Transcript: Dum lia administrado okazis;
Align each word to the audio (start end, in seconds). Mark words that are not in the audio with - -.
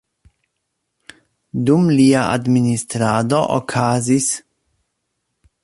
Dum 1.67 1.85
lia 1.99 2.23
administrado 2.37 3.43
okazis; 3.59 4.31